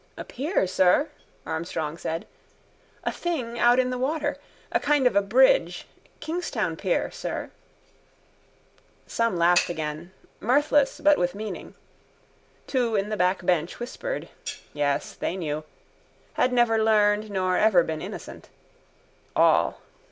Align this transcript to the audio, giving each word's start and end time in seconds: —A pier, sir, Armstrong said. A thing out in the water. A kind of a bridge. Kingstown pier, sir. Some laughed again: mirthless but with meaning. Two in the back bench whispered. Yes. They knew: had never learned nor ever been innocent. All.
—A 0.17 0.23
pier, 0.23 0.65
sir, 0.65 1.09
Armstrong 1.45 1.95
said. 1.95 2.25
A 3.03 3.11
thing 3.11 3.59
out 3.59 3.77
in 3.77 3.91
the 3.91 3.99
water. 3.99 4.37
A 4.71 4.79
kind 4.79 5.05
of 5.05 5.15
a 5.15 5.21
bridge. 5.21 5.85
Kingstown 6.19 6.75
pier, 6.75 7.11
sir. 7.11 7.51
Some 9.05 9.37
laughed 9.37 9.69
again: 9.69 10.11
mirthless 10.39 10.99
but 10.99 11.19
with 11.19 11.35
meaning. 11.35 11.75
Two 12.65 12.95
in 12.95 13.09
the 13.09 13.15
back 13.15 13.45
bench 13.45 13.79
whispered. 13.79 14.27
Yes. 14.73 15.13
They 15.13 15.37
knew: 15.37 15.65
had 16.33 16.51
never 16.51 16.83
learned 16.83 17.29
nor 17.29 17.55
ever 17.59 17.83
been 17.83 18.01
innocent. 18.01 18.49
All. 19.35 19.81